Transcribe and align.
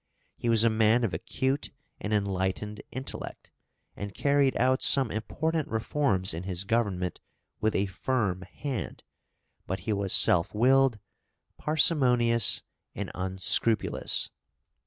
He 0.35 0.49
was 0.49 0.63
a 0.63 0.69
man 0.71 1.03
of 1.03 1.13
acute 1.13 1.69
and 1.99 2.11
enlightened 2.11 2.81
intellect, 2.91 3.51
and 3.95 4.15
carried 4.15 4.57
out 4.57 4.81
some 4.81 5.11
important 5.11 5.67
reforms 5.67 6.33
in 6.33 6.41
his 6.41 6.63
government 6.63 7.19
{ARCHBISHOP 7.61 7.71
HIERONYMUS.} 7.71 7.99
(343) 8.03 8.09
with 8.09 8.39
a 8.39 8.41
firm 8.65 8.79
hand; 8.81 9.03
but 9.67 9.81
he 9.81 9.93
was 9.93 10.11
self 10.11 10.55
willed, 10.55 10.97
parsimonious, 11.59 12.63
and 12.95 13.11
unscrupulous. 13.13 14.31